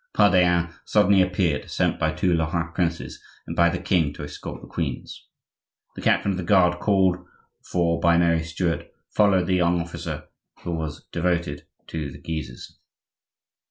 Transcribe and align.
Pardaillan 0.15 0.73
suddenly 0.83 1.21
appeared, 1.21 1.69
sent 1.69 1.99
by 1.99 2.09
the 2.09 2.17
two 2.17 2.33
Lorrain 2.33 2.71
princes 2.73 3.21
and 3.45 3.55
by 3.55 3.69
the 3.69 3.77
king 3.77 4.11
to 4.13 4.23
escort 4.23 4.59
the 4.59 4.67
queens. 4.67 5.27
The 5.95 6.01
captain 6.01 6.31
of 6.31 6.37
the 6.37 6.43
guard 6.43 6.79
called 6.79 7.17
for 7.69 7.99
by 7.99 8.17
Mary 8.17 8.41
Stuart 8.43 8.87
followed 9.11 9.45
the 9.45 9.53
young 9.57 9.79
officer, 9.79 10.27
who 10.63 10.71
was 10.71 11.03
devoted 11.11 11.67
to 11.85 12.09
the 12.11 12.17
Guises. 12.17 12.79